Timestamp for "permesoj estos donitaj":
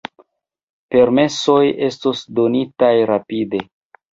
0.95-2.93